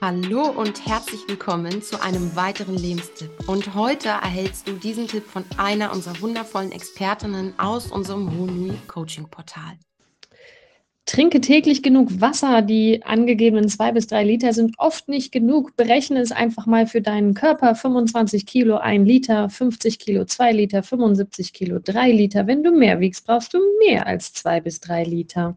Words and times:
Hallo 0.00 0.50
und 0.50 0.86
herzlich 0.86 1.22
willkommen 1.26 1.82
zu 1.82 2.00
einem 2.00 2.36
weiteren 2.36 2.76
Lebenstipp. 2.76 3.30
Und 3.48 3.74
heute 3.74 4.10
erhältst 4.10 4.68
du 4.68 4.74
diesen 4.74 5.08
Tipp 5.08 5.24
von 5.24 5.44
einer 5.56 5.92
unserer 5.92 6.20
wundervollen 6.20 6.70
Expertinnen 6.70 7.52
aus 7.58 7.90
unserem 7.90 8.30
Honui 8.38 8.74
Coaching 8.86 9.28
Portal. 9.28 9.76
Trinke 11.04 11.40
täglich 11.40 11.82
genug 11.82 12.20
Wasser. 12.20 12.62
Die 12.62 13.02
angegebenen 13.02 13.68
zwei 13.68 13.90
bis 13.90 14.06
drei 14.06 14.22
Liter 14.22 14.52
sind 14.52 14.76
oft 14.78 15.08
nicht 15.08 15.32
genug. 15.32 15.74
Berechne 15.74 16.20
es 16.20 16.30
einfach 16.30 16.66
mal 16.66 16.86
für 16.86 17.00
deinen 17.00 17.34
Körper. 17.34 17.74
25 17.74 18.46
Kilo 18.46 18.76
ein 18.76 19.04
Liter, 19.04 19.50
50 19.50 19.98
Kilo 19.98 20.26
zwei 20.26 20.52
Liter, 20.52 20.84
75 20.84 21.52
Kilo 21.52 21.80
drei 21.82 22.12
Liter. 22.12 22.46
Wenn 22.46 22.62
du 22.62 22.70
mehr 22.70 23.00
wiegst, 23.00 23.26
brauchst 23.26 23.52
du 23.52 23.58
mehr 23.80 24.06
als 24.06 24.32
zwei 24.32 24.60
bis 24.60 24.78
drei 24.78 25.02
Liter. 25.02 25.56